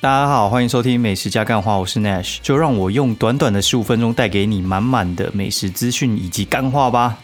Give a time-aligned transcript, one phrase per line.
[0.00, 7.18] 大家好，欢迎收听美食加干话，我是 Nash，就让我用短短的十五分钟带给你满满的美食资讯以及干话吧。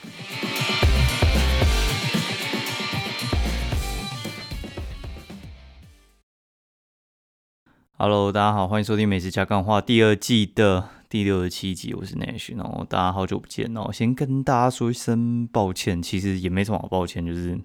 [7.96, 17.56] Hello，大家好，欢迎收听美食加干话第二季的第六十七集，我是 Nash，然后大家好久不见哦，先跟大家说一声抱歉，其实也没什么好抱歉，就是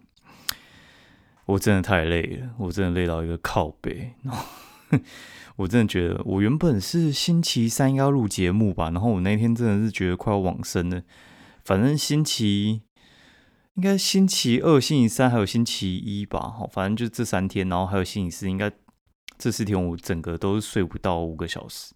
[1.47, 4.45] 我真的太累了，我真的累到一个靠背，然后。
[4.89, 5.01] 哼
[5.57, 11.01] 我真的觉得，我原本是星期三要录节目吧，然后我那天真的是觉得快要往生了。
[11.65, 12.81] 反正星期
[13.75, 18.71] 应该星期二、星期三还有星期一吧，好，反正就这三天，然后还有星期四，应该
[19.37, 21.93] 这四天我整个都睡不到五个小时，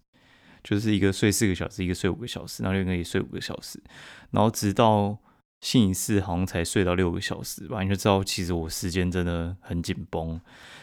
[0.62, 3.82] 就是一个睡四个小时，一个睡五个小时，然后另一个也睡五个小时，
[4.30, 5.18] 然后直到。
[5.64, 10.38] 星期四好像才睡到六个小时吧，你就知道其实我时间真的很紧绷。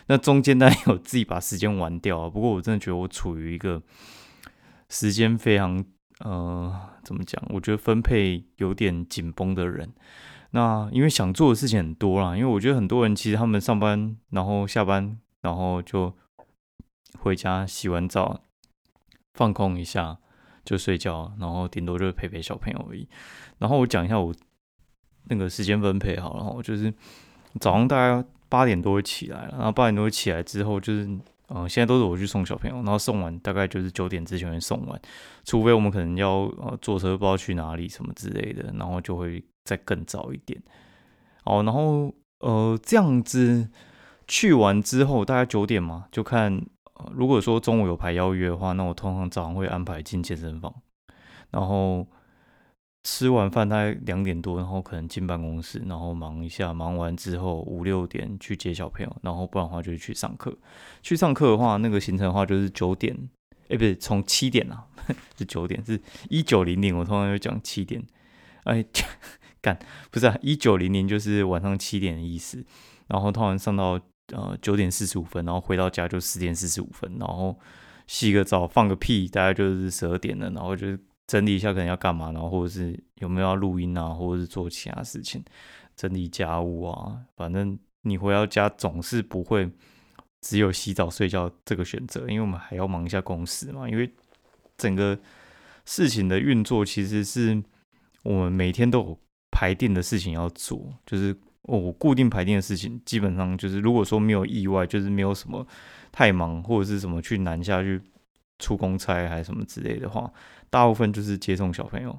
[0.08, 3.80] 那中间当然有自己把时间玩掉啊，不过我真的觉得我处于一个
[4.90, 5.86] 时间非常
[6.22, 7.40] 呃怎么讲？
[7.50, 9.94] 我觉得分配有点紧绷的人。
[10.50, 16.12] 那因为想做的事情很多啦，因为我觉得很多人其实他们上班然后下班然后就
[17.20, 18.42] 回家洗完澡
[19.36, 20.18] 放空一下
[20.66, 23.08] 就睡觉，然后顶多就是陪陪小朋友而已。
[23.60, 24.34] 然后我讲一下我。
[25.26, 26.94] 那个时间分配好，然后就是
[27.60, 31.06] 早上大概八点多会起来，然后八点多起来之后，就是
[31.50, 35.02] 嗯，现在都是我去送小朋友，然后送完大概就是九点之前会送完，
[35.46, 40.62] 除非我们可能要呃坐车不知道去哪里什么之类的，然后就会再更早一点。
[41.46, 43.70] 哦，然后呃这样子
[44.28, 46.62] 去完之后大概九点嘛，就看
[47.14, 50.74] 如果说中午有排邀约的话，那我通常早上会安排进健身房，
[51.52, 52.08] 然后。
[53.04, 60.56] 吃完饭大概两点多，然后可能进办公室，然后忙一下，忙完之后五六点去接小朋友，然后不然的话就去上课。
[61.02, 63.18] 去上课的话，那个行程的话就是九点，
[63.70, 64.86] 哎，不是从七点啊，
[65.36, 66.00] 是九点，是
[66.30, 66.96] 一九零零。
[66.96, 68.06] 我通常就讲七点，
[68.66, 68.86] 哎，
[69.62, 69.80] 干
[70.12, 72.64] 不是啊，一九零零就是晚上七点的意思。
[73.08, 74.00] 然后通常上到
[74.32, 77.60] 呃九点四十五分，然后回到家就十点四十五分，然后
[78.06, 80.96] 洗个澡，放个屁，大概就是十二点了，然后就。
[81.32, 85.42] 整理一下可能要干嘛，然后或者是有没有要录音啊，或者是做其他事情，
[85.96, 89.72] 整理家务啊，反正你回到家总是不会
[90.42, 93.88] 只有洗澡睡觉这个选择，因为我们还要忙一下公司嘛。
[93.88, 94.12] 因为
[94.76, 95.18] 整个
[95.86, 97.64] 事情的运作其实是
[98.24, 99.18] 我们每天都有
[99.52, 105.66] 排定的事情要做，就是我固定排定的事情，基本上就是如果说没有意外，就是没有什么
[106.12, 108.02] 太忙或者是什么去南下去
[108.62, 110.32] 出公差还是什么之类的话。
[110.70, 112.18] 大部分就是接送小朋友，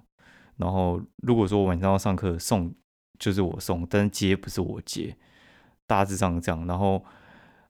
[0.58, 2.70] 然后如果说晚上要上课送，
[3.18, 5.16] 就是我送，但是接不是我接，
[5.86, 6.66] 大致上这样。
[6.66, 7.02] 然后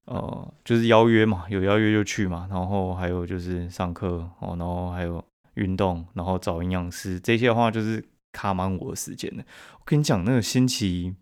[0.07, 2.49] 呃，就是邀约嘛，有邀约就去嘛。
[2.51, 5.25] 然后还有就是上课哦，然后还有
[5.55, 9.45] 运动，然后找营养师这些的话，就是卡满我的时间的。
[9.75, 11.15] 我跟你讲，那个星期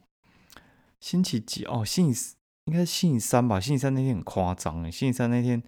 [1.01, 1.85] 星期几哦？
[1.85, 2.35] 星期
[2.65, 3.61] 应该是星期三吧？
[3.61, 5.63] 星期三那天很夸张，星期三那天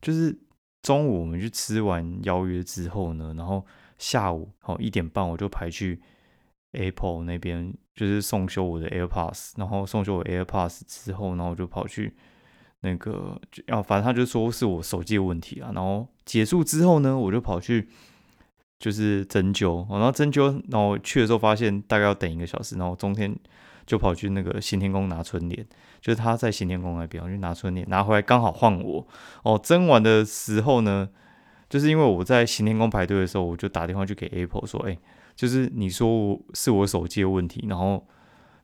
[0.00, 0.38] 就是。
[0.86, 3.66] 中午我们去吃完邀约之后呢，然后
[3.98, 6.00] 下午哦一点半我就排去
[6.70, 12.14] Apple 那边，就是送修我的 AirPods，然后送修我 AirPods 之后，然后我就跑去
[12.82, 13.36] 那个，
[13.66, 15.72] 要反正他就说是我手机的问题啊。
[15.74, 17.88] 然后结束之后呢，我就跑去
[18.78, 23.34] 就是针灸，然后针灸，然后去的时候发现大概要等一个小时，然后中天
[23.86, 25.66] 就跑去那个新天宫拿春联。
[25.98, 29.04] 就是他在新天宫那边，我就拿春联拿回来，刚好换我
[29.42, 29.58] 哦。
[29.60, 31.08] 蒸完的时候呢，
[31.68, 34.96] 就是因为我在新天宫排队的时候，我就打电话去给 Apple 说，哎，
[35.34, 38.06] 就是你说我是我手机的问题，然后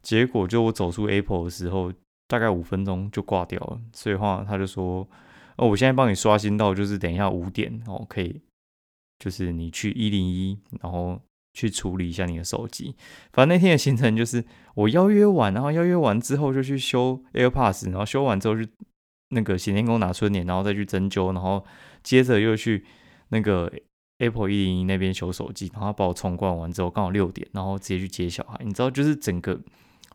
[0.02, 1.92] 结果就我走出 Apple 的时候，
[2.28, 3.80] 大概五分钟就挂掉了。
[3.92, 5.08] 所以话他就说，
[5.56, 8.40] 哦，我现在帮你刷新到，就是等一下五点哦，可以，
[9.22, 11.20] 就是你去一零一，然后。
[11.54, 12.96] 去处理一下你的手机。
[13.30, 14.42] 反正那天的行程就是
[14.74, 18.66] 我邀约完，然后邀约完之后就去修 AirPods，然后修完之后去
[19.28, 21.62] 那个洗天宫拿春联，然后再去针灸，然后
[22.02, 22.86] 接着又去
[23.28, 23.70] 那个
[24.16, 28.58] Apple 一零一那边修手机，然后把我冲灌完之后刚好六点，然后直接去接小孩。
[28.64, 29.60] 你知道，就是整个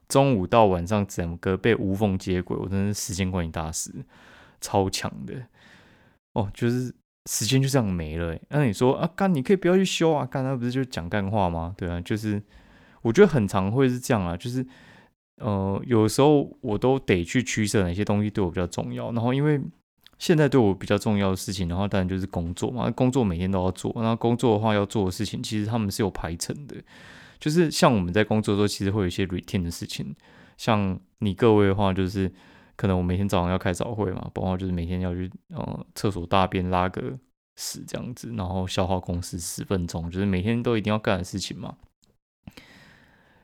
[0.09, 3.91] 中午到晚上整个被无缝接轨，我真的是时间管理大师，
[4.59, 5.35] 超强的
[6.33, 6.95] 哦，就是。
[7.27, 11.75] 时间就这样没了，那你说啊，干你可以不要去修啊，干那不是就讲干话吗？
[11.77, 12.41] 对啊，就是
[13.01, 14.65] 我觉得很常会是这样啊，就是
[15.37, 19.61] 呃，有时候我都得去取舍哪些东西对我比较重要，然后因为
[20.17, 26.75] 现在对我比较重要的事情，然后当然就是工作嘛，工作每天都要做，那工作的话要做的事情，其实他们是有排程的，
[27.39, 30.15] 就是像我们在工作的时候，其实会有一些 routine 的事情，
[30.57, 32.31] 像你各位的话，就是
[32.77, 37.19] 可能我每天早上要开早会嘛，包括就是每天要去呃厕所大便拉个
[37.57, 41.75] 屎这样子，然后消耗公司十分钟，就是每天都一定要干的事情嘛。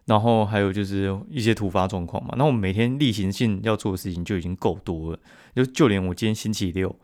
[0.06, 5.20] 然后还有就是一些突发状况嘛，那我每天例行性要做的事情就已经够多了，
[5.56, 6.96] 就就连我今天星期六，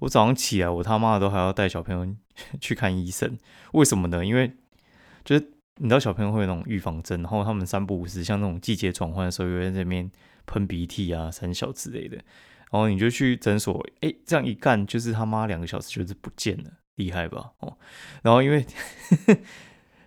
[0.00, 2.14] 我早上起来我他妈的都还要带小朋友
[2.60, 3.38] 去看医生，
[3.72, 4.24] 为什么呢？
[4.24, 4.52] 因为
[5.24, 10.10] 就是你知道小朋友会有那种预防针，然后他们三不五时，像那种季节转换的时候，又在这边
[10.46, 12.16] 喷鼻涕啊、三小之类的，
[12.70, 17.52] 然后你就去诊所，哎，这样一干就是他妈两个小时就是不见了，厉害吧？
[17.58, 17.76] 哦，
[18.22, 18.66] 然后因为。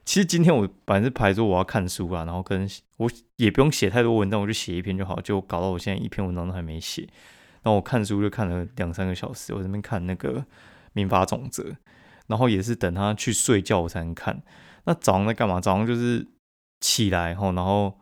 [0.06, 7.10] 其实今天我本来是排说我要看书啊，然后跟我也不用写太多文章，我就写一篇就好，就搞到我现在一篇文章都还没写。
[7.64, 10.42] 然后我看书就看了两三个小时，我这边看那个
[10.94, 11.64] 《民法总则》，
[12.28, 14.44] 然后也是等他去睡觉我才能看。
[14.84, 15.60] 那早上在干嘛？
[15.60, 16.28] 早上就是
[16.80, 18.00] 起来后，然后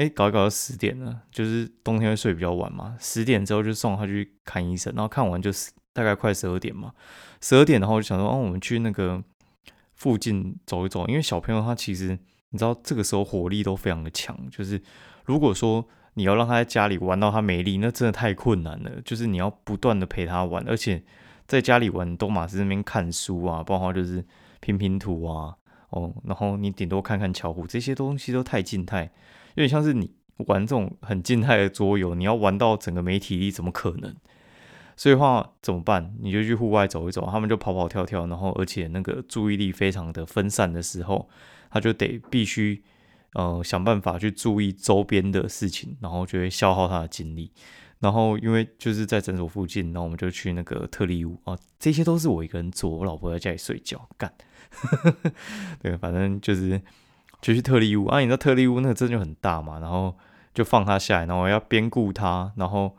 [0.00, 2.96] 哎搞一搞到十点了，就是冬天睡比较晚嘛。
[2.98, 6.92] 十点之后就送他去看医生，然后看完就是大概快十二点嘛。
[7.40, 9.22] 十二点然后我就想说，哦，我们去那个。
[10.00, 12.18] 附近走一走，因为小朋友他其实
[12.48, 14.80] 你知道这个时候火力都非常的强，就是
[15.26, 18.90] 如果说你要让他在家里玩到他没力，那真的太困难了。
[19.04, 21.04] 就是你要不断的陪他玩，而且
[21.46, 24.24] 在家里玩都马是那边看书啊，包括就是
[24.60, 25.54] 拼拼图啊，
[25.90, 29.10] 哦，然后你顶多看看巧虎，这些东西都太静态，
[29.60, 30.10] 有点像是你
[30.46, 34.14] 玩这种很静态的桌游，你要玩到整个没体力，怎么可能？
[34.96, 36.14] 所以话怎么办？
[36.20, 41.28] 你就去户外走一走，他们就跑跑跳跳，然后而且那个注意力非常的分散的时候，
[41.70, 42.82] 他就得必须
[43.34, 47.52] 呃想办法去注意周边的事情，然后就会消耗他的精力。
[47.98, 54.32] 然后因为就是在诊所附近，然后我们就去那个特利屋啊，这些都是我一个人做，我老婆在家里睡觉干。
[55.82, 56.80] 对，反正就是
[57.40, 60.16] 就去特利屋啊，你知道特利屋那个真的就很大嘛，然后
[60.54, 62.96] 就放他下来，然后要边顾他，然后。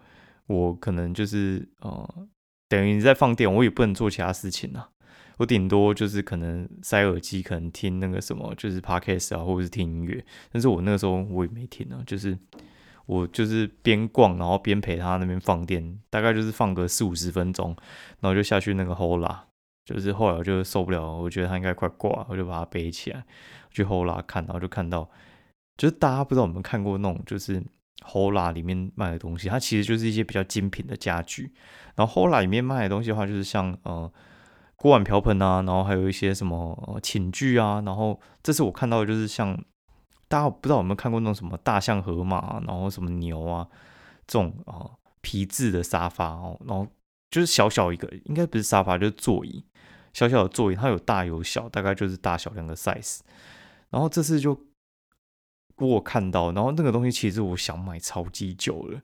[0.47, 2.27] 我可能就是呃，
[2.67, 4.89] 等于你在放电，我也不能做其他事情啊。
[5.37, 10.21] 我顶多就是可能塞耳机，可能听那个什么，就是 podcast 啊，或者是听音乐。
[10.51, 12.37] 但是我那个时候我也没听啊，就是
[13.05, 17.73] 我就是边逛，然后边陪他那边放电，大概就是放个四五十分钟，
[18.19, 19.37] 然后就下去那个 Hola，
[19.85, 23.23] 就是后来我就受不了，我觉得他应该快挂，我就把他背起来
[23.71, 25.09] 去 Hola 看，然后就看到，
[25.77, 27.63] 就是大家不知道有没有看过那种，就是。
[28.03, 31.53] Hola 里面卖的东西，它其实就是一些比较精品的家具。
[31.93, 34.11] 然后 Hola 里面卖的东西的话，就是像呃
[34.75, 37.79] 锅碗瓢盆啊，然后还有一些什么寝具啊。
[37.85, 39.55] 然后这次我看到的就是像
[40.27, 43.67] 大家不知道有没有看过那种什么大象、河马，然后什么牛啊
[44.25, 44.89] 这种啊
[45.21, 46.59] 皮质的沙发哦。
[46.65, 46.87] 然后
[47.29, 49.63] 就是小小一个，应该不是沙发，就是座椅，
[50.11, 53.19] 小小的座椅，它有大有小，大概就是大小两个 size。
[53.91, 54.59] 然后这次就。
[55.77, 59.01] 我看到，然后那个东西其实我想买超级久了，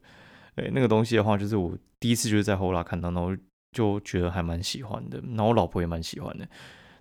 [0.54, 3.36] 哎，那个东西的话，就是我第一次就是在后拉看到，然后
[3.72, 6.48] 就觉得还蛮喜欢的，然后我老婆也蛮喜欢的。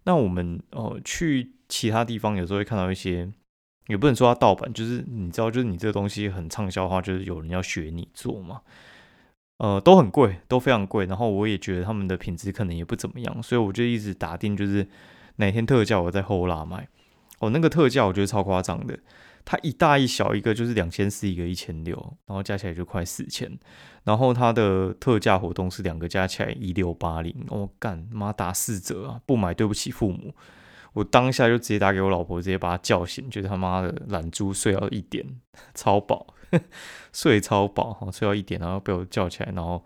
[0.06, 3.32] 那我们呃去其他地方有时候会看到一些，
[3.86, 8.62] 也不能说它盗版，就是你知道，就是你这个东西很畅销的话，就是有人要学你做嘛，
[9.60, 11.06] 呃，都很贵，都非常贵。
[11.06, 14.88] 然后我也觉得他们的品质可能也不怎么样，所以我就一直打定就是
[15.36, 16.90] 哪天特价我在后拉买。
[17.40, 18.98] 哦，那个特价我觉得超夸张的。
[19.46, 23.50] 它一大一小一个就是两千四，一个一千六，然后加起来就快四千。
[24.04, 29.22] 然后它的特价活动是两个加起来一六八零，我干妈打四折啊！
[29.26, 30.34] 不买对不起父母。
[30.92, 35.26] 我当下就直接打给我老婆，直接把她叫醒，觉得他妈的懒猪睡到一点，
[35.74, 36.28] 超饱，
[37.14, 39.82] 睡超饱，睡到一点，然后被我叫起来，然后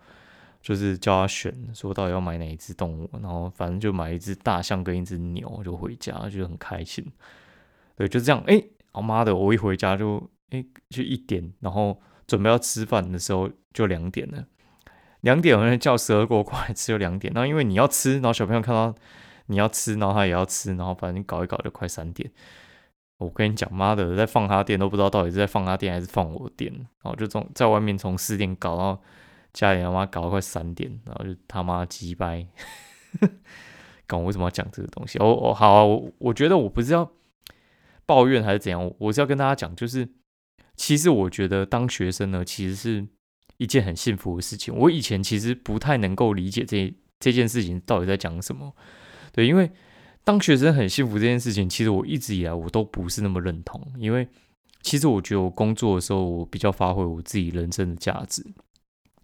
[0.60, 7.06] 就是叫他选，说到底要买哪一只动物，然后反正就买一只大象跟一只牛，就回家，就很开心。
[8.02, 8.60] 对，就这样，哎。
[8.94, 14.44] 我妈的，我一回家就哎就一点，然后准备要吃饭的时候就两点了。
[15.22, 18.94] 两点好像叫十二过来吃就两点，然后因为你要吃，然后小朋友看到
[19.46, 22.30] 你要吃，然后他也要吃，然后反正搞一搞就快三点。
[23.16, 26.70] 我跟你讲，妈的，在放他电都不知道到底是在放他电还是放我电，
[27.02, 29.00] 然后就从在外面从四点搞到
[29.54, 32.46] 家里他妈搞到快三点，然后就他妈鸡掰。
[34.06, 35.18] 搞我为什么要讲这个东西？
[35.18, 37.10] 哦哦好啊，我我觉得我不是要。
[38.06, 38.92] 抱怨还是怎样？
[38.98, 40.08] 我是要跟大家讲，就是
[40.76, 43.06] 其实我觉得当学生呢，其实是
[43.58, 44.74] 一件很幸福的事情。
[44.74, 48.74] 我以前其实不太能够理解这这件事情到底在讲什么。
[49.32, 49.70] 对，因为
[50.24, 53.80] 当学生很幸福这件事情，其实我一直以来我都不是那么认同。
[53.98, 54.28] 因为
[54.82, 58.44] 其实我觉得我工作的时候，我比较发挥我自己人生的价值。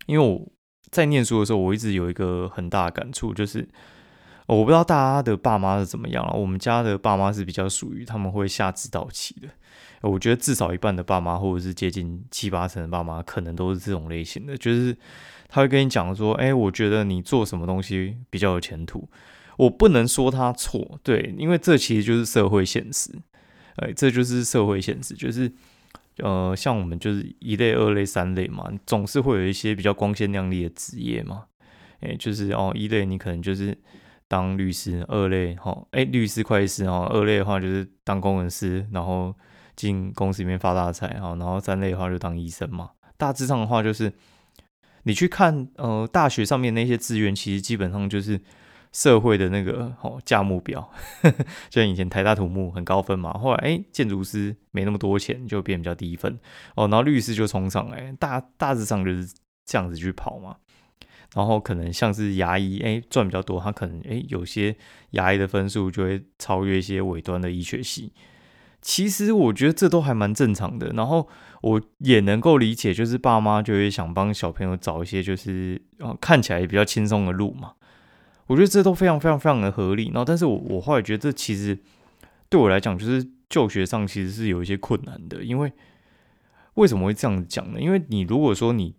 [0.06, 0.46] 因为我
[0.90, 3.68] 在念书的时候，我一直有一个很大的感触，就是
[4.56, 6.32] 我不知道大家的爸妈是怎么样了。
[6.32, 9.48] 我们家的爸妈是比较属于他们会下指导棋的。
[10.00, 14.96] 我觉得至少一半的爸妈，或者是接近七八成的爸妈，可能都是这种类型的，就是
[15.48, 19.08] 他会跟你讲说：“哎，我觉得你做什么东西比较有前途。”
[19.58, 23.10] 我不能说他错，对，因为这其实就是社会现实。
[23.76, 25.52] 哎，这就是社会现实，就是
[26.18, 31.46] 呃，像我们就是一类、二类、三类嘛，总是会有一些比较光鲜亮丽的职业嘛。
[32.00, 33.76] 哎，就是哦，一类你可能就是。
[34.28, 39.34] 当律师，二类哈，哎，律师、会计师哈，二类的话就是当工程师，然后
[39.74, 42.90] 进公司里面发大财哈，然后三类的话就当医生嘛。
[43.16, 44.12] 大致上的话就是，
[45.04, 48.40] 你去看呃大学上面那些志愿，其实基本上就是
[48.92, 50.90] 社会的那个哦价目表，
[51.70, 56.38] 就像以前台大土木很高分嘛，后来哎建筑师没那么多钱，就变比较低分
[56.76, 59.26] 哦，然后律师就冲上来，大大致上就是
[59.64, 60.56] 这样子去跑嘛。
[61.34, 64.74] 然后可能像是牙医，哎，赚比较多，他可能哎有些
[65.10, 68.12] 牙医的分数就会超越一些尾端的医学系。
[68.80, 70.88] 其实我觉得这都还蛮正常的。
[70.94, 71.28] 然后
[71.60, 77.74] 我也能够理解，就是爸妈就会想帮小朋友找一些就是啊看起来比较轻松的路嘛。
[78.46, 80.06] 我觉得这都非常非常非常的合理。
[80.06, 81.78] 然后，但是我我后来觉得这其实
[82.48, 85.44] 对我来讲，就是就学上其实是有一些困难的。
[85.44, 85.70] 因为
[86.74, 87.80] 为什么会这样讲呢？
[87.80, 88.94] 因为你如果说你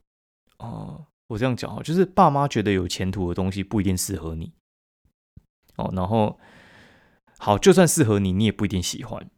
[0.58, 1.08] 啊。
[1.30, 4.52] 我这样讲哈，就是爸妈觉得有前途的东西不一定适合你
[5.76, 5.92] 哦。
[5.96, 6.40] 然后
[7.38, 9.30] 好，就算适合你，你也不一定喜欢。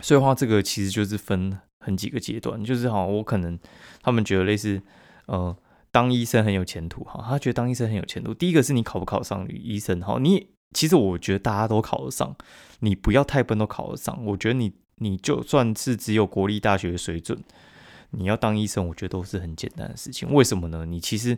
[0.00, 2.62] 所以话，这个其实就是分很几个阶段。
[2.64, 3.58] 就是哈，我可能
[4.02, 4.82] 他们觉得类似
[5.26, 5.56] 呃，
[5.92, 7.24] 当医生很有前途哈。
[7.26, 8.34] 他觉得当医生很有前途。
[8.34, 10.18] 第一个是你考不考上医生哈？
[10.20, 12.34] 你其实我觉得大家都考得上，
[12.80, 14.24] 你不要太笨都考得上。
[14.24, 17.40] 我觉得你你就算是只有国立大学的水准。
[18.12, 20.32] 你要当医生，我觉得都是很简单的事情。
[20.32, 20.86] 为什么呢？
[20.86, 21.36] 你其实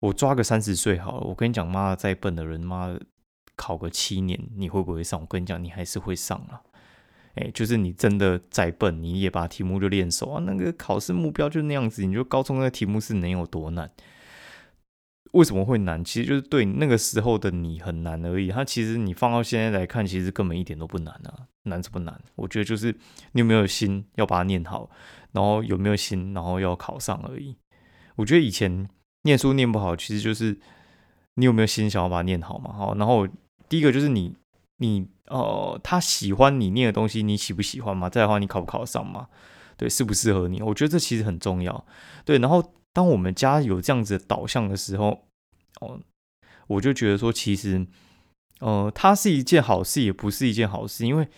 [0.00, 2.98] 我抓个三十岁好了，我跟你讲，妈再笨的人，妈
[3.56, 5.20] 考个七年，你会不会上？
[5.20, 6.62] 我跟你讲，你还是会上啊。
[7.34, 10.42] 哎，就是你真的再笨，你也把题目就练熟啊。
[10.46, 13.90] 那个考试目标就那样子，你就高中那个题目是能有多难？
[15.32, 16.04] 为什么会难？
[16.04, 18.50] 其实就是对那个时候的你很难而已。
[18.52, 21.48] 它其实你放到现在来看，其实根本一点都不难啊。
[21.64, 22.20] 难什么难？
[22.36, 22.92] 我觉得就是
[23.32, 24.88] 你有没有心要把它念好。
[25.34, 27.56] 然后有没有心，然后要考上而已。
[28.14, 28.88] 我觉得以前
[29.22, 30.56] 念书念不好，其实就是
[31.34, 32.72] 你有没有心想要把它念好嘛。
[32.72, 33.26] 好，然后
[33.68, 34.32] 第一个就是你，
[34.78, 38.08] 你呃，他喜欢你念的东西，你喜不喜欢嘛？
[38.08, 39.26] 再的话，你考不考得上嘛？
[39.76, 40.62] 对，适不适合你？
[40.62, 41.84] 我觉得这其实很重要。
[42.24, 45.26] 对，然后当我们家有这样子的导向的时候，
[45.80, 46.00] 哦，
[46.68, 47.84] 我就觉得说，其实，
[48.60, 51.28] 呃，它是一件好事，也不是一件好事，因为。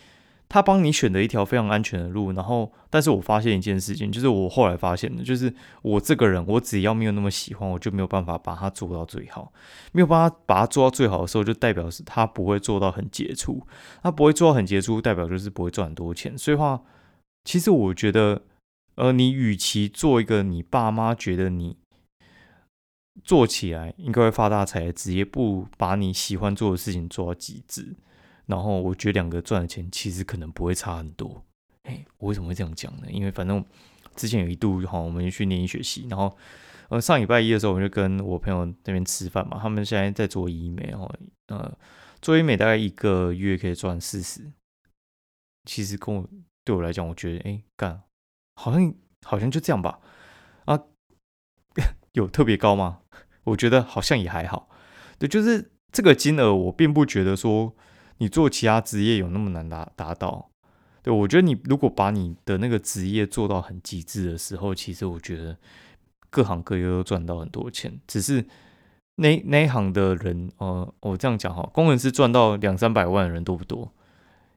[0.49, 9.53] 他帮你选了一条非常安全的路，然后，但是我发现一件事情，就是我后来发现的，就是我这个人，我只要没有那么喜欢，我就没有办法把它做到最好，
[9.93, 13.67] 没有办法把它做到最好的时候，就代表是他不会做到很杰出，
[14.03, 16.39] 他不会做到很杰出，代表就是不会赚很多钱。
[16.39, 16.81] 所以话，
[17.45, 18.43] 其实我觉得，
[18.95, 21.77] 呃，你与其做一个你爸妈觉得你
[23.25, 27.97] 做起来应该会发大财的职业，不如把你喜欢做的事情做到极致。
[28.47, 31.45] 然后我觉得两个赚的钱其实可能不会差很多。
[31.83, 33.07] 哎，我为什么会这样讲呢？
[33.11, 33.65] 因为反正
[34.15, 36.37] 之前有一度哈，我们去念医学系，然后
[36.89, 39.59] 呃上礼拜一的时候，我就跟我朋友那边吃饭嘛。
[39.61, 41.13] 他们现在在做医美哦，
[41.49, 41.77] 呃
[42.21, 44.53] 做医美大概一个月可以赚四十。
[45.65, 46.29] 其实跟我
[46.65, 48.03] 对我来讲，我觉得哎干，
[48.55, 50.01] 好像好像就这样吧。
[50.65, 50.81] 啊，
[52.15, 53.01] 有特别高吗？
[53.45, 54.69] 我觉得好像也还好。
[55.19, 57.77] 对，就是这个金额，我并不觉得说。
[58.19, 60.51] 你做其他职业有那么难达达到？
[61.03, 65.57] 对我觉得你如果把你的那个职业做到很极致的时候，其实我觉得
[66.31, 68.01] 各行各业都赚到很多钱。
[68.09, 68.45] 只是
[69.15, 73.93] 那那一行的人，呃，我这样讲哈，工程师赚到两三百万的人多不多？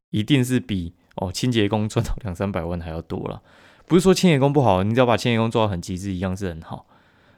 [0.09, 3.41] 一定是比哦清洁工赚到两三百万还要多了。
[3.85, 6.87] 不是说清洁工不好，你只要把清洁工做到很极致，一样是很好。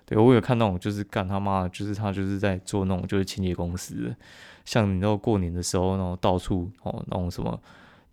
[0.06, 4.16] 对我有看那种就是干他妈，就是他就是在做那种就是清洁公司。
[4.65, 7.62] 像你知道过年的时候，然后到处哦那种什么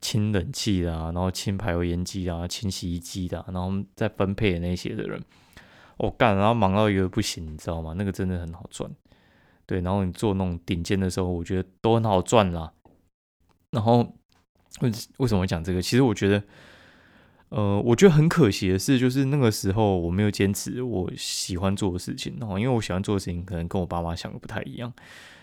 [0.00, 5.22] 清冷气的啊，然后清排油烟机啊，清洗衣机的，然后再分配的那些的人，
[5.96, 7.94] 我干，然后忙到一个不行，你知道吗？
[7.96, 8.90] 那个真的很好赚，
[9.66, 12.72] 对，然后你做那种顶尖的时候，我觉得都很好赚啦。
[13.72, 13.98] 然后
[14.80, 15.82] 为为什么讲这个？
[15.82, 16.42] 其实我觉得，
[17.48, 24.92] 呃，我觉得很可惜的是，就是那个时候我没有坚持我喜欢做的事情，然后因为我喜欢做的事情可能跟我爸妈想的不太一样。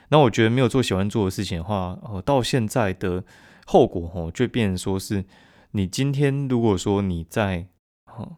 [0.10, 3.24] 那我觉得没有做喜欢做的事情的话，呃，到现在的
[3.66, 5.26] 后果哦，就变成说是，
[5.72, 7.68] 你今天如果说你在
[8.06, 8.38] 哦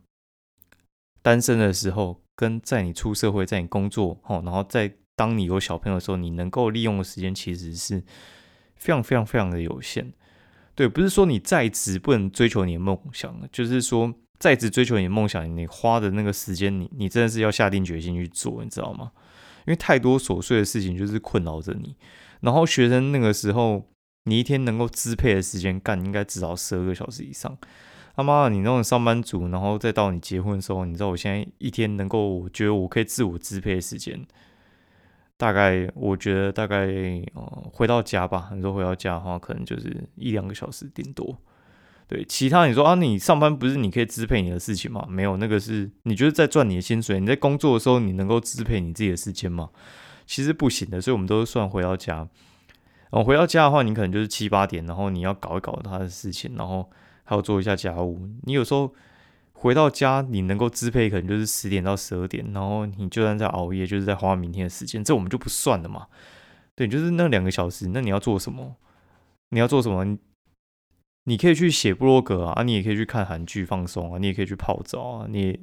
[1.21, 8.03] 单身的时候，跟在你出社会，在你工作哦，然后在当你有小朋友的时候，你能够利用的时间其实是
[8.75, 10.13] 非常非常非常的有限。
[10.73, 19.11] 对，不是说你在职不能追求你的梦想，就是说在职追求你的梦想，你花的那个时间，你你真的是要下定决心去做，你知道吗？
[19.67, 21.95] 因为太多琐碎的事情就是困扰着你。
[22.39, 23.83] 然后学生那个时候，
[24.23, 27.55] 你一天能够支配的时间干，应该至少十二个小时以上。
[28.15, 34.25] 他妈，你那种上班族，然后再到你结婚的时候，你知道我现在一天能够，我觉得我可以自我支配的时间。
[35.35, 36.87] 大概我觉得大概
[37.35, 41.37] 呃回到家吧，你说回到家的话，可能就是一两个小时顶多。
[42.07, 45.05] 对，其他你说啊，你上班不是你可以支配你的事情吗？
[45.09, 47.19] 没有，那个是你就是在赚你的薪水。
[47.19, 49.69] 你在工作的时候，你能够支配你自己的时间吗？
[50.25, 51.01] 其实不行的。
[51.01, 52.15] 所以我们都是算回到家。
[52.15, 56.89] 然后回到家的话，你可能就是七八点，然后你要搞一搞他的事情，然后
[57.23, 58.27] 还要做一下家务。
[58.43, 58.93] 你有时候。
[59.59, 66.05] 回到家，你能够支配可能就是十点到十二点，然后你就算在熬夜，就是在花明天的时间，这我们就不算了嘛。
[66.75, 68.75] 对，就是那两个小时，那你要做什么？
[69.49, 70.15] 你要做什么？
[71.27, 75.59] 你可以去写布洛格啊，你也可以去看韩剧放松啊，你也可以去泡澡啊，你也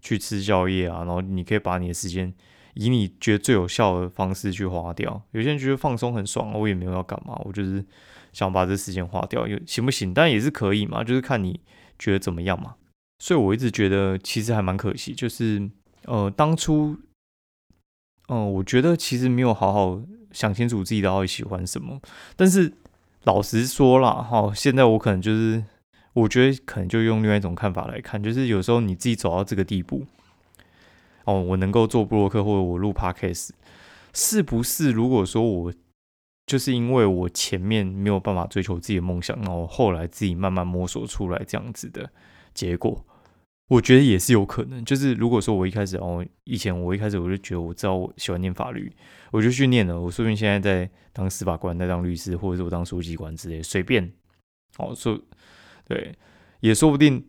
[0.00, 2.32] 去吃宵夜啊，然后你可以把你的时间
[2.74, 5.20] 以你觉得最有效的方式去花掉。
[5.32, 7.84] 有些人觉得放松很爽，我也没有要干嘛，我就是
[8.32, 10.14] 想把这时间花掉，有行不行？
[10.14, 11.58] 但也是可以嘛，就是看你
[11.98, 12.76] 觉得怎么样嘛。
[13.18, 15.68] 所以我一直觉得其实还蛮可惜，就是
[16.04, 16.96] 呃当初，
[18.28, 20.00] 嗯，我觉得其实没有好好
[20.30, 22.00] 想清楚自己到底喜欢什么。
[22.36, 22.72] 但是
[23.24, 25.62] 老实说啦哈，现在我可能就是
[26.14, 30.06] 我觉得可能就用另外一种看法来看，就是有时候你自己走到这个地步，
[31.24, 33.50] 哦，我能够做布洛克或者我录 podcast，
[34.14, 34.90] 是不是？
[34.90, 35.72] 如果说我
[36.46, 42.10] 就是因为我前面没有办法追求自己的梦想，然后后来自己慢慢摸索出来这样子的
[42.54, 43.04] 结果。
[43.70, 48.92] 我觉得也是有可能，就是如果说我一开始哦，以前我一开始我就觉得我知道我喜欢念法律，
[49.30, 49.98] 我就去念了。
[50.00, 54.12] 我说不定现在在当司法官，在当律师，或者是我当书记官之类，随便
[54.78, 55.16] 哦说
[55.86, 56.12] 对，
[56.58, 57.24] 也说不定。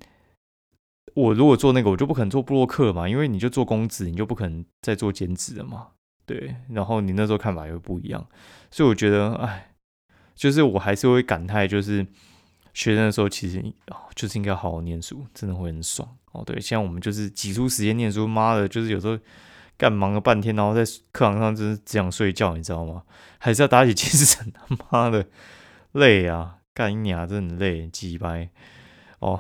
[1.14, 5.90] 我如果做那个，我就不可能做布洛克嘛，因为你就做公职，你就不可能再做兼职了嘛。
[6.26, 8.28] 对，然后你那时候看法又不一样，
[8.72, 9.76] 所以我觉得，哎，
[10.34, 12.08] 就是我还是会感叹，就是。
[12.74, 16.44] 学生的时候，其实哦，就是应该好好念书，真的会很爽哦。
[16.46, 19.18] 对，现在我们就是挤出时间念书，妈的，就是有时候
[19.78, 23.04] 干忙了半天，然后在课堂上就是只想睡觉，你知道吗？
[23.40, 25.28] 还是要打起精神，他妈的
[25.94, 26.58] 累啊！
[26.74, 28.50] 干你啊，真的累，鸡掰
[29.20, 29.40] 哦。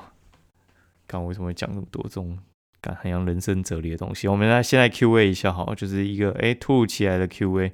[1.07, 2.37] 干为什么会讲那么多这种
[2.81, 4.27] 干很像人生哲理的东西？
[4.27, 7.73] 我们来现在 Q A 一下，好，就是一个哎突如其来的 Q A。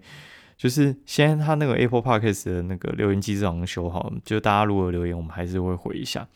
[0.57, 6.27] 就是先他那个 Apple Podcast 的那个留言机制好像修好，就大家如果留言，我们还是会回一下。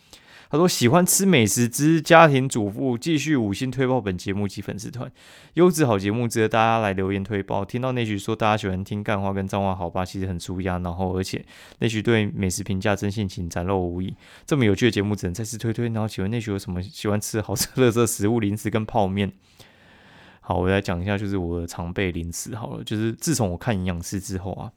[0.49, 5.09] 他说喜欢吃美食之家庭主妇，继续五星推爆本节目及粉丝团，
[5.53, 7.63] 优质好节目值得大家来留言推爆。
[7.63, 10.77] 听到那句说大家喜欢听干话跟脏话，好吧，其实很舒压。
[10.79, 11.41] 然后而且
[11.79, 14.13] 那句对美食评价真性情，展露无遗。
[14.45, 15.87] 这么有趣的节目，只能再次推推。
[15.87, 19.31] 然后请问那句有什么喜欢吃好吃乐色食物、零食跟泡面？
[20.51, 22.53] 好，我来讲一下，就是我的常备零食。
[22.55, 24.69] 好了，就是自从我看营养师之后啊，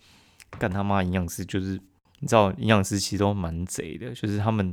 [0.56, 1.72] 干他妈营养师就是
[2.20, 4.72] 你知道，营养师其实都蛮贼的，就是他们，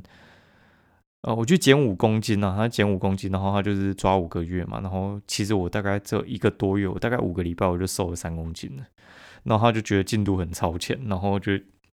[1.21, 8.83] 呃，我去减五公斤啊，他减五公斤，然后他就是抓五个月嘛，然后其实我大概这一个多月，我大概五个礼拜我就瘦了三公斤了，
[9.41, 11.53] 然后他就觉得进度很超前，然后就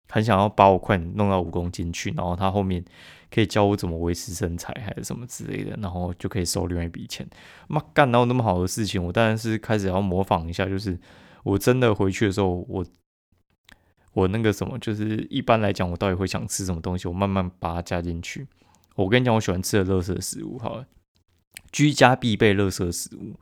[0.08, 2.84] 很想要把我快弄到五公斤去，然后他后面。
[3.30, 7.28] 可以教我怎么维持身材，还是什么之类的，然后就可以收另外一笔钱。
[7.66, 10.66] 妈干到那么好的事情，我当然是开始要模仿一下。
[10.66, 10.96] 就是
[11.42, 12.86] 我真的回去的时候，我
[14.12, 18.46] 我那个什么，就是一般来讲，我到底会想吃什么东西，我慢慢把它加进去。
[18.94, 20.86] 我跟你讲，我喜欢吃的乐色食物，好了，
[21.72, 23.34] 居家必备乐色食物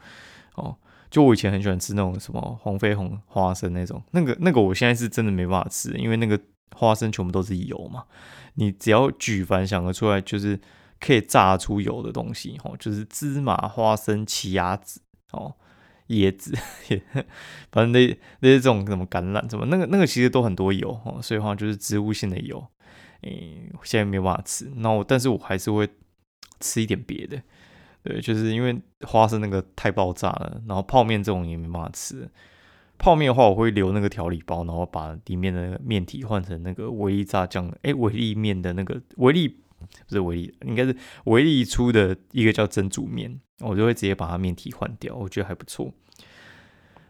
[0.54, 0.78] 哦。
[1.10, 6.40] 就我以前很喜欢吃那种什么黄飞鸿花生那种，那个那个我现在是真的没办法吃，因为那个
[6.74, 8.04] 花生全部都是油嘛。
[8.54, 10.60] 你只要举凡想得出来，就是
[11.00, 15.54] 可以榨出油的东西，哦，就是芝麻、花生、奇亚籽，哦，
[16.08, 16.54] 椰子，
[17.70, 18.06] 反正那
[18.40, 22.62] 那些这种什么橄榄，什么那个那个其实都很多油，哦，所以话就是植物性的油，
[23.22, 25.88] 诶，现在没办法吃，那我但是我还是会
[26.60, 27.42] 吃一点别的，
[28.02, 32.30] 对，就是因为花生那个太爆炸了，然后泡面这种也没办法吃。
[33.02, 39.56] 泡面的话，我会留那个调理包，然后把里面的面体换成那个维力炸酱，哎，维力面的那个维力不
[40.08, 45.92] 是维力，应该是维力出的一个叫蒸煮面，我就会直接把它面体换掉，我觉得还不错。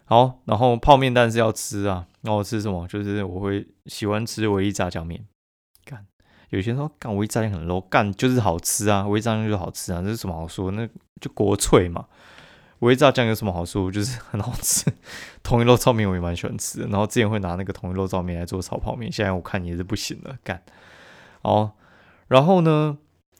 [0.05, 2.87] 好，然后泡面但是要吃啊，那我吃什么？
[2.87, 5.23] 就是我会喜欢吃维力炸酱面。
[5.85, 6.07] 干，
[6.49, 10.71] 有些人说干维力炸酱很 low，干就是好吃啊，维力炸酱就好吃啊，这是什么好说？
[10.71, 10.87] 那
[11.21, 12.07] 就国粹嘛。
[12.83, 13.89] 五味炸酱有什么好说？
[13.89, 14.91] 就是 很好吃。
[15.41, 20.61] 同一肉燥面我也蛮喜欢吃的，然后之前会拿那个同一肉燥面来做炒泡面，现在我看也是不行了，干。
[21.43, 21.71] 哦，
[22.27, 22.97] 然后呢，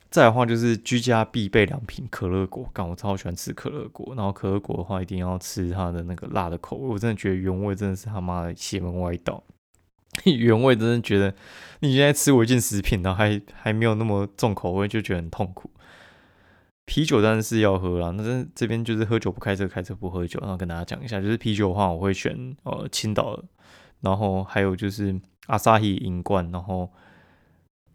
[0.10, 9.43] 再的话就是居家必备良品可乐果，干我超喜欢吃可乐果，然后可乐果的话一定要吃它的那个辣的口味，我真的觉得原味真的是他妈的邪门歪道。
[10.23, 11.36] 原味真的觉得
[11.82, 15.69] 你现在吃违禁食品，然后还还没有那么重口味，就觉得很痛苦。
[16.85, 20.39] 啤酒当然是要喝啦，那这这边就是喝酒不开车，开车不喝酒。
[20.41, 23.41] 然后跟大家讲一下，就是啤酒的话，我会选呃青岛，
[24.01, 26.91] 然后还有就是阿萨希银罐，然后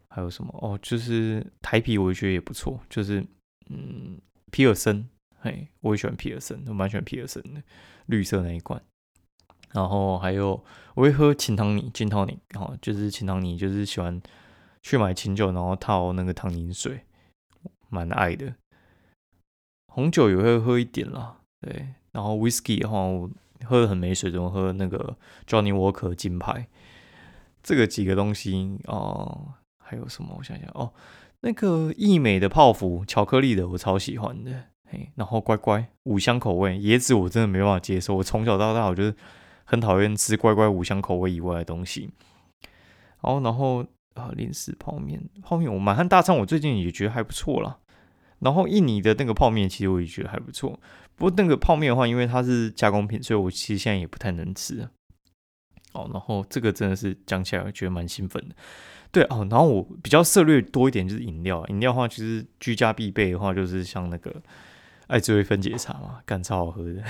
[0.09, 3.25] 还有什么哦，就是台啤，我觉得也不错，就是
[3.69, 4.19] 嗯
[4.51, 5.07] 皮尔森，
[5.41, 7.63] 嘿，我也喜欢皮尔森，我蛮喜欢皮尔森的
[8.07, 8.83] 绿色那一罐。
[9.75, 14.19] 然后还有我会喝清汤泥，清汤泥，然后就是清汤泥，就是喜欢
[14.83, 17.03] 去买清酒，然后套那个汤宁水，
[17.91, 18.55] 蛮爱的。
[19.89, 21.89] 红酒也会喝一点啦，对。
[22.13, 23.29] 然后 whisky 的话，我
[23.65, 26.69] 喝的很没水准，喝那个 Johnny Walker 金牌。
[27.63, 30.35] 这个几个东西哦，还有什么？
[30.39, 30.93] 我想想哦，
[31.41, 34.65] 那个益美的泡芙，巧克力的，我超喜欢的。
[34.91, 38.17] 嘿，然后乖乖五香口味，椰子我真的没办法接受。
[38.17, 39.15] 我从小到大，我就是。
[39.71, 42.11] 很讨厌吃乖乖五香口味以外的东西，
[43.21, 47.77] 然后然后啊，零食泡面，泡面我满汉大餐我最近也觉得还不错啦。
[48.41, 50.79] 然后印尼的那个泡面其实我也觉得还不错，
[51.17, 54.89] 不过那个泡面的话，因为它是加工品，所以我其实现在也不太能吃。
[55.93, 58.55] 哦，然后这个真的是讲起来觉得蛮兴奋的。
[59.11, 64.43] 对哦，然后我比较涉略多一点就是饮料，饮料的话其实居家必备的话就是像那个
[65.07, 67.03] 爱滋味分解茶嘛，干超好喝的。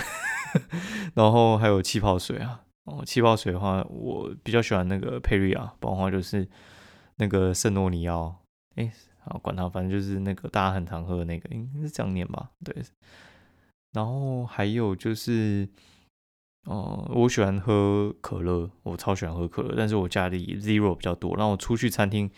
[1.15, 6.49] 然后还有气泡水啊，哦，气泡水的话，我比较喜欢那个佩瑞啊，包括就是
[7.17, 8.37] 那个圣诺尼奥，
[8.77, 8.91] 哎，
[9.29, 12.51] 啊管它，反正就是那个大家很常喝的那个，应该是这样念吧？
[12.65, 12.75] 对。
[13.93, 15.69] 然后还有就是，
[16.65, 22.31] 哦，我喜欢喝可乐，我超喜欢喝可乐，但是我家里 zero 比较多，然后我出去餐厅。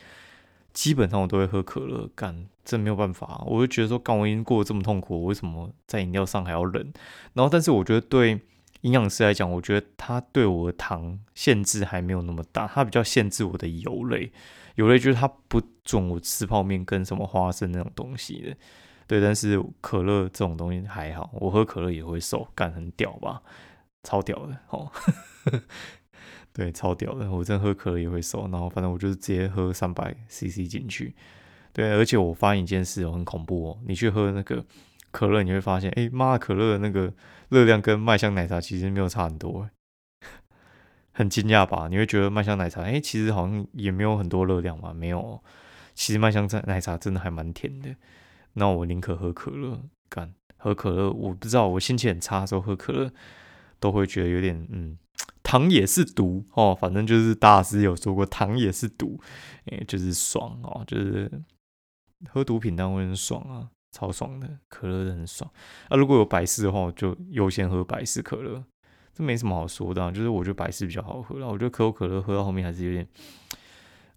[0.73, 6.93] 基本上我都会喝可乐，干，这没有办法，我就觉得说，干，我已经过得这么痛苦，我为什么在饮料上还要忍？
[7.33, 8.41] 然后，但是我觉得对
[8.83, 14.31] 营养师来讲，我觉得他对我的糖限制还没有那么大，他比较限制我的油类，
[14.81, 18.57] 油类就是他不准我吃泡面跟什么花生那种东西的，
[19.07, 23.43] 对，但是可乐这种东西还好，我喝可乐也会瘦，干很屌吧，
[24.03, 24.91] 超屌的，哦。
[26.53, 27.31] 对，超屌的！
[27.31, 31.15] 我真喝可乐也会瘦，然后反正我就是直接喝三百 CC 进去。
[31.73, 33.79] 对，而且我发现一件事哦，很恐怖哦。
[33.87, 34.65] 你去喝那个
[35.13, 37.13] 可乐，你会发现，哎妈，可乐那个
[37.51, 39.71] 热量跟麦香奶茶其实没有差很多，
[41.21, 41.87] 很惊讶吧？
[41.89, 44.95] 你会觉得麦香奶茶，哎，其实好像也没有很多热量嘛？
[44.95, 45.43] 没有，
[45.95, 47.95] 其实麦香奶茶真的还蛮甜的。
[48.55, 53.13] 那我宁可喝可乐，干喝可乐，我不知道我心情很差的时候喝可乐，
[53.79, 54.97] 都会觉得有点嗯。
[55.43, 59.21] 糖也是毒哦，反正就是大师有说过，糖也是毒，
[59.67, 61.31] 哎，就是爽哦，就是
[62.31, 65.51] 喝毒品当然会很爽啊，超爽的，可乐很爽。
[65.91, 68.65] 那如果有百事的话，我就优先喝百事可乐，
[69.21, 71.53] 没什么好说的，就是我觉得百事比较好喝然后。
[71.53, 73.07] 我觉得可口可乐喝到后面还是有点，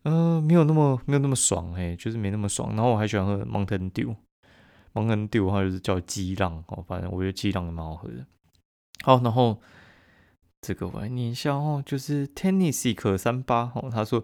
[0.03, 2.69] 嗯，没有那么没有那么爽，哎，就是没那么爽。
[2.75, 8.25] 然后我还喜欢喝 Mountain Dew，Mountain Dew 的话就是叫激浪哦，反正我觉得激浪也蛮好喝的。
[9.03, 9.61] 好，然后。
[10.65, 14.23] 这个我来念一下哦，就是 Tennessee 可三八哦，他说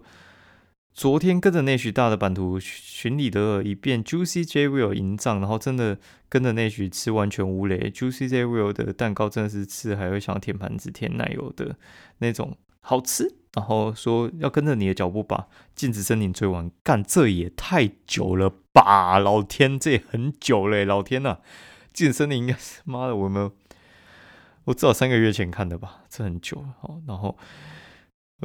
[1.00, 11.74] 昨天跟着内许大的版图巡礼的一遍 Juicy J Will 营帐，然后真的跟着内许吃完全无雷，Juicy J Will 的蛋糕真的是吃还会想舔盘子舔奶油的
[12.18, 21.38] 那种好吃，然后说要跟着你的脚步把禁止森林追完，干这也太久了吧，老天这也很久嘞，老天呐，
[21.94, 23.50] 禁止森林应该是妈的我有没有？
[24.64, 26.74] 我至少三个月前看的吧，这很久了。
[26.78, 27.38] 好，然后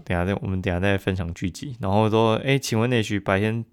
[0.03, 1.75] 等下再我们等下再分享剧集。
[1.79, 3.63] 然后说，哎，请问那许白天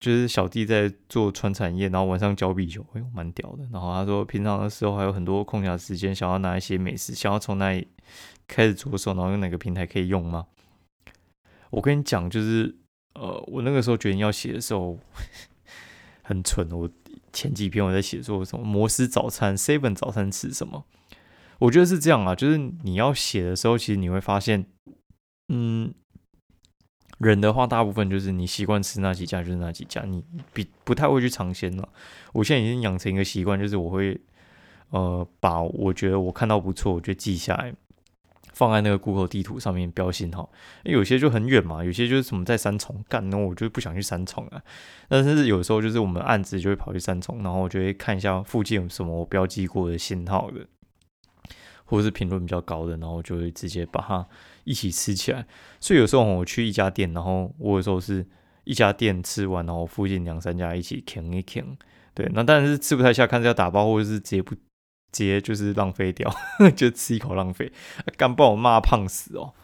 [0.00, 3.68] 就是小弟在做传产业，然后晚上教壁球，哎，蛮屌的。
[3.72, 7.88] 然后他说，平常的时候还有很多空暇时间，想要拿一些美食，想要从哪里
[8.46, 10.46] 开始着手，然后用哪个平台可以用吗？
[11.70, 12.76] 我跟你讲，就是
[13.14, 14.98] 呃，我那个时候决定要写的时候
[16.22, 16.70] 很蠢。
[16.70, 16.88] 我
[17.32, 20.84] 前几篇我在写说什么摩斯早餐，seven 早餐吃什么？
[21.58, 24.64] 我觉得是这样啊，就是你要写的时候，其实你会发现，
[25.48, 25.92] 嗯，
[27.18, 31.88] 人的话，大部分就是你习惯吃那几家就是那几家，你比不太会去尝鲜了。
[32.32, 34.20] 我现在已经养成一个习惯，就是我会
[34.90, 37.74] 呃把我觉得我看到不错，我就记下来，
[38.52, 40.52] 放在那个 Google 地图上面标信号。
[40.84, 44.62] 有些就很远嘛，有些就是什么在三重干，那我就不想去三重啊。
[45.08, 50.66] 但是有时候就是我们案子就会跑去三重，然后我就会看一下附近有什么我标记过的信号的。
[51.88, 54.26] 或者是评论比较高的，然后就会直接把它
[54.64, 55.44] 一起吃起来。
[55.80, 58.24] 所以有时候我去一家店，然后我有时候是
[58.64, 61.64] 一家店吃完，然后附近两三家一起啃一啃。
[62.12, 64.60] 对，那当然是吃不太下，看是要打包或者是直接不直
[65.10, 66.30] 接就是浪费掉，
[66.76, 67.72] 就吃一口浪费，
[68.16, 69.54] 干把我骂胖死哦，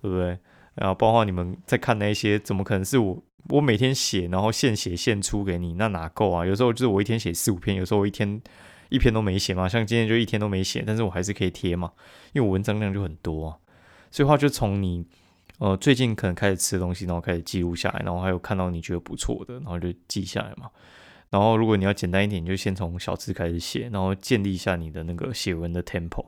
[0.00, 0.38] 对不对？
[0.76, 3.22] 然后包括你们在看那些，怎么可能是我？
[3.50, 6.46] 我每天写，然后现写现出给你，那哪够啊？
[6.46, 8.40] 有时候就是我一天写四五篇，有时候我一天
[8.88, 9.68] 一篇都没写嘛。
[9.68, 11.92] 像今天就一天都没写，但是我还是可以贴嘛，
[12.32, 13.58] 因为我文章量就很多啊。
[14.10, 15.06] 所以话就从你
[15.58, 20.70] 呃最近可能开始吃东西，然后开始记录下来，然后还有看到你觉得不错的，然后就记下来嘛。
[21.30, 26.26] 然后如果你要简单一点，你就先从小吃开始写，然后建立一下你的那个写文的 tempo。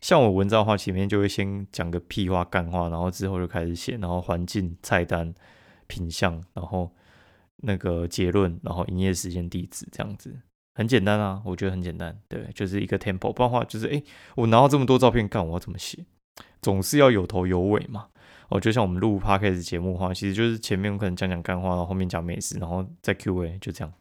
[0.00, 5.34] 像我文章的话，前面就会先讲个屁话干话，然后之后就开始写，然后环境菜单。
[5.90, 6.94] 品相，然后
[7.62, 10.38] 那个结论，然后营业时间、地址这样子，
[10.78, 13.32] 很简单啊，我觉得很简单，对，就是一个 tempo。
[13.32, 14.00] 不然的话，就是哎，
[14.36, 16.04] 我拿到这么多照片干，我要怎么写？
[16.62, 18.06] 总是要有头有尾嘛。
[18.48, 23.92] 哦，就像我们录 podcast 节目的话，其实就是前面可能讲讲干话，然后后面讲美食，然后再 Q&A，就这样。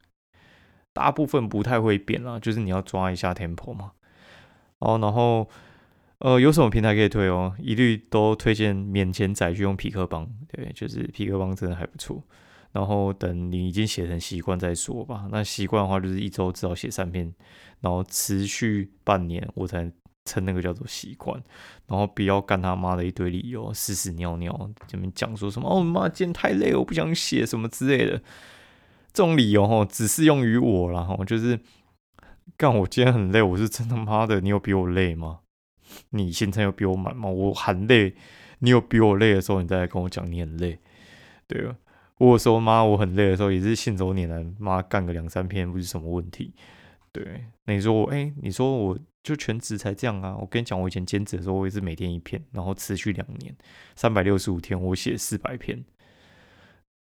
[0.94, 3.94] 大部分不太会变啦，就是你要抓一下 tempo 嘛。
[4.80, 5.50] 哦，然后。
[6.20, 7.54] 呃，有什么平台可以推哦？
[7.60, 12.24] 一律都推荐免钱载去用匹克邦，对，就是匹克邦真的还不错。
[12.78, 15.28] 然后等你已经写成习惯再说吧。
[15.32, 17.34] 那习惯的话，就是一周至少写三篇，
[17.82, 19.92] 然后持续半年，我才
[20.26, 21.42] 称那个叫做习惯。
[21.88, 28.22] 然后不要干他妈的一堆理由，屎屎尿尿，这边讲说什么哦妈，今天太累，我不想写什么之类的。
[29.12, 31.02] 这种理由哦，只适用于我啦。
[31.02, 31.60] 哈，就是
[32.58, 35.40] 干我今天很累，我是真他妈的，你有比我累吗？
[36.12, 37.28] 你行程有比我满吗？
[37.28, 38.14] 我很累，
[38.60, 40.78] 你有比我累的时候，你再来跟我讲你很累，
[41.48, 41.76] 对吧？
[42.18, 46.54] 我说妈我很累的时候，也是信手拈来，妈干个两三篇不是什么问题，
[47.12, 47.46] 对。
[47.66, 50.36] 那你说我哎，你说我就全职才这样啊？
[50.40, 53.56] 我跟你讲，我以前兼职的时候，我也是每天一篇，然后持续两年，
[53.96, 55.84] 三百六十五天，我写四百篇，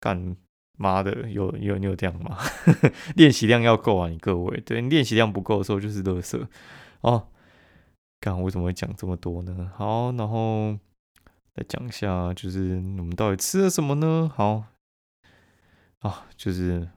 [0.01, 0.37] 干
[0.79, 2.39] 妈的，有有你有这样吗？
[3.17, 6.49] 练习量要够啊，你各位，对，练习量不够的时候就是乐色
[7.03, 7.29] 哦。
[8.19, 9.71] 干，我怎么会讲这么多呢？
[9.75, 10.71] 好，然后
[11.55, 14.31] 来讲一下，就是我们到底吃了什么呢？
[14.33, 14.65] 好，
[16.03, 16.89] 啊，就是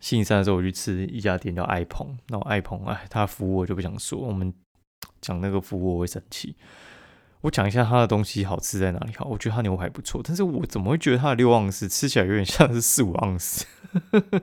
[0.00, 4.52] 星期三的时候我去吃一家店叫爱鹏，那爱鹏，哎，他服务我就不想说，我们
[5.20, 6.56] 讲那个服务我会生气。
[7.42, 13.66] 我讲一下他的东西好吃在哪里好，我觉得他牛排不错，但是我怎么会觉得他的六盎司吃起来有点像是四五盎司？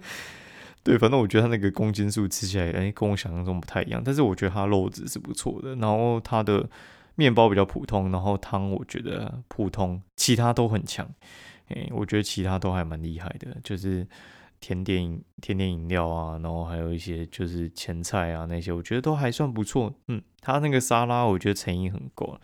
[0.84, 4.02] 对，反正我觉得他那个公斤数吃起来，哎，跟我想象中不太一样。
[4.04, 6.70] 但是我觉得它肉质是不错的，然后它的
[7.16, 11.08] 面包比较普通，然后汤我觉得普通，其他都很强。
[11.92, 14.08] 我觉得其他都还蛮厉害的，就是
[14.60, 19.94] 甜点、甜点饮料啊，然后还有一些就是前菜啊那些，我觉得都还算不错。
[20.08, 22.40] 嗯，它那个沙拉我觉得诚意很够，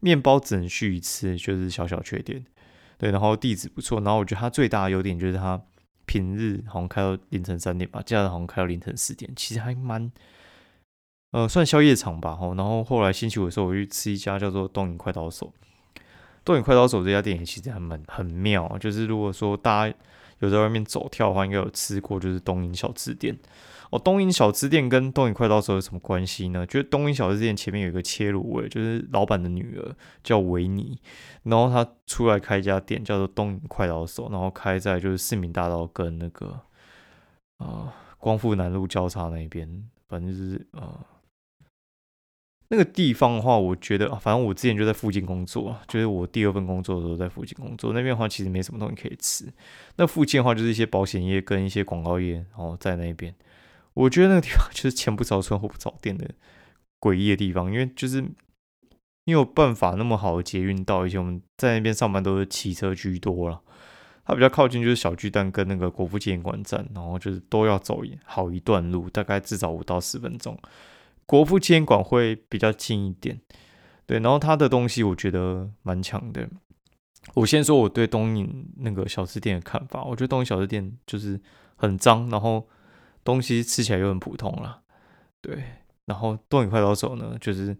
[0.00, 2.44] 面包只能续一次，就是小小缺点。
[2.96, 5.60] 对，然后地址不错，然后我觉得它最大的优点就是它。
[6.10, 10.10] 平日好像开到凌晨三点吧，假日好像开到凌晨四点，其实还蛮，
[11.32, 12.38] 呃，算宵夜场吧。
[12.56, 15.52] 然后后来星期五的时候，我去吃一家叫做东影快刀手。
[16.48, 19.94] 东影快刀手这家店也其实还蛮很妙，就是如果说大家
[20.38, 23.38] 有在外面走跳的话，应该有吃过，就是东影小吃店。
[23.90, 26.64] 哦，东营小吃店跟东营快刀手有什么关系呢？
[26.64, 30.98] 就是东营小吃店前面有一个切卤味，就是老板的女儿叫维尼，
[31.42, 36.58] 然后他出来开一家店叫做东营快刀手，然后开在就是市民大道跟那个
[37.58, 39.68] 啊光复南路交叉那边，
[40.08, 41.04] 反正就是啊
[42.70, 49.46] 那个地方的话，我觉得反正我之前就在附近工作，就是我第二份工作的时候在附近工作，那边的话其实没什么东西可以吃，
[49.96, 53.34] 那附近的话就是一些保险业跟一些广告业，然后在那边。
[53.94, 56.30] 我觉得那个地方 就是前不着村后不着店的
[57.00, 63.60] 诡异的地方，因为就是你有办法那么好的捷运到，以前我们在那边上班都是骑车居多了。
[64.24, 70.54] 它比较靠近就是小巨蛋跟那个国父纪念馆站，然后就是都要走好一段路，大概至少五到十分钟。
[71.28, 73.40] 国父监管会比较近一点，
[74.04, 74.18] 对。
[74.18, 76.48] 然后他的东西我觉得蛮强的。
[77.34, 81.40] 我先说我对东影那个小吃店的看法，我觉得东影小吃店就是
[81.76, 82.66] 很脏，然后。
[83.24, 84.80] 东西吃起来又很普通了，
[85.42, 85.62] 对。
[86.06, 87.76] 然后东影快刀手呢，就是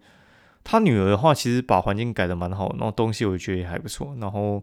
[0.63, 4.15] 他女儿的话，其实把环境改的蛮好，然后东西我觉得也还不错。
[4.21, 4.63] 然后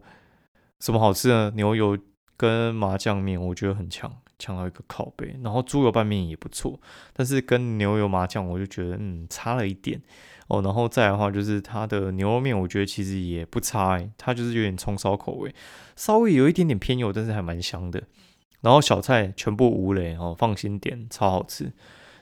[0.79, 1.51] 什么好吃呢？
[1.55, 1.97] 牛油
[2.37, 5.37] 跟麻酱面，我觉得很强，抢到一个靠背。
[5.43, 6.79] 然后猪油拌面也不错，
[7.13, 10.01] 但是跟牛油麻酱，我就觉得嗯差了一点
[10.47, 10.61] 哦。
[10.61, 15.53] 然后再的话，就是它的牛肉面，我觉得其实也不差诶，它就是有点葱烧口味，
[15.95, 18.03] 稍微有一点点偏油，但是还蛮香的。
[18.61, 21.71] 然后小菜全部无雷哦，放心点，超好吃。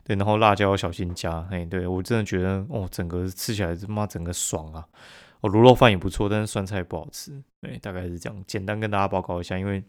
[0.05, 4.85] 对，然后辣椒小心加，哎，对我真的觉得哦，整个吃起来他妈整个爽啊！
[5.39, 9.81] 哦，卤肉饭也不错，但是酸菜不好吃，对，大概是这样，简单跟大家报告一下，因为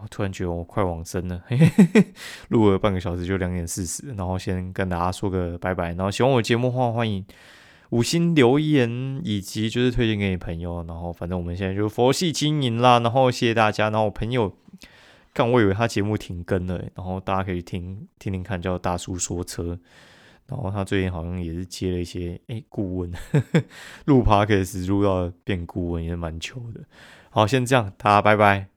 [0.00, 1.42] 我突然觉得我快往生了，
[2.48, 7.24] 录了半个小时就两点四十，然后先跟大家说个拜拜，然后喜欢我节目的话，欢迎
[7.90, 14.56] 五星留言以及就是推荐给你朋友，然后反正我们现在就佛系经营啦，然后谢谢大家，然后我朋友。
[15.36, 19.76] 刚我以为他节目停更了，然后大家可以听听听看，叫大叔说车。
[20.46, 23.12] 然后他最近好像也是接了一些哎顾问，
[24.06, 26.82] 录 podcast 录到变顾问也是蛮糗的。
[27.30, 28.73] 好，先这样，大家拜拜。